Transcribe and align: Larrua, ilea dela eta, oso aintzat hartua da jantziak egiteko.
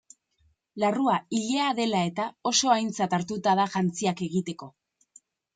Larrua, 0.83 1.17
ilea 1.41 1.67
dela 1.81 2.01
eta, 2.11 2.27
oso 2.53 2.73
aintzat 2.79 3.15
hartua 3.19 3.57
da 3.63 3.69
jantziak 3.77 4.29
egiteko. 4.31 4.73